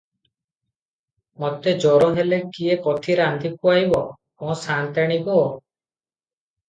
ମୋତେ 1.43 1.73
ଜର 1.83 2.07
ହେଲେ 2.17 2.39
କିଏ 2.55 2.79
ପଥି 2.87 3.17
ରାନ୍ଧି 3.21 3.53
ଖୁଆଇବ, 3.67 4.01
ମୋ 4.45 4.57
ସାଆନ୍ତାଣି 4.67 5.21
ଗୋ! 5.29 5.37